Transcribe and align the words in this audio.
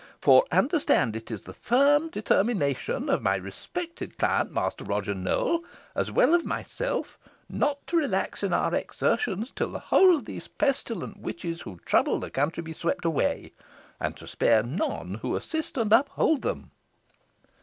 For 0.19 0.45
understand 0.51 1.15
it 1.15 1.29
is 1.29 1.43
the 1.43 1.53
firm 1.53 2.09
determination 2.09 3.07
of 3.07 3.21
my 3.21 3.35
respected 3.35 4.17
client, 4.17 4.51
Master 4.51 4.83
Roger 4.83 5.13
Nowell, 5.13 5.63
as 5.93 6.11
well 6.11 6.29
as 6.33 6.41
of 6.41 6.45
myself, 6.47 7.19
not 7.47 7.85
to 7.85 7.97
relax 7.97 8.41
in 8.41 8.51
our 8.51 8.73
exertions 8.73 9.53
till 9.55 9.69
the 9.69 9.77
whole 9.77 10.15
of 10.15 10.25
these 10.25 10.47
pestilent 10.47 11.19
witches 11.19 11.61
who 11.61 11.79
trouble 11.85 12.17
the 12.17 12.31
country 12.31 12.63
be 12.63 12.73
swept 12.73 13.05
away, 13.05 13.51
and 13.99 14.17
to 14.17 14.25
spare 14.25 14.63
none 14.63 15.19
who 15.21 15.35
assist 15.35 15.77
and 15.77 15.93
uphold 15.93 16.41
them." 16.41 16.71